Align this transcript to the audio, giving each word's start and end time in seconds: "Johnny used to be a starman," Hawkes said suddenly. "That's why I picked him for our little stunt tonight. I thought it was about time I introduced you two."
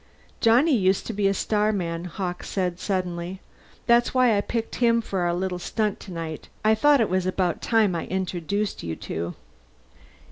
"Johnny 0.39 0.75
used 0.75 1.05
to 1.05 1.13
be 1.13 1.27
a 1.27 1.33
starman," 1.35 2.05
Hawkes 2.05 2.49
said 2.49 2.79
suddenly. 2.79 3.39
"That's 3.85 4.15
why 4.15 4.35
I 4.35 4.41
picked 4.41 4.77
him 4.77 4.99
for 4.99 5.19
our 5.19 5.33
little 5.35 5.59
stunt 5.59 5.99
tonight. 5.99 6.49
I 6.65 6.73
thought 6.73 7.01
it 7.01 7.07
was 7.07 7.27
about 7.27 7.61
time 7.61 7.93
I 7.93 8.07
introduced 8.07 8.81
you 8.81 8.95
two." 8.95 9.35